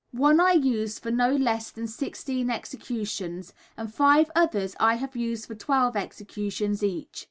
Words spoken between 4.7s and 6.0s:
I have used for twelve